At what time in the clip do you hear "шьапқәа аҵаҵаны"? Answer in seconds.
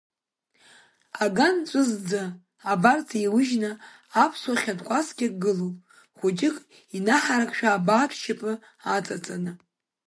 8.21-9.51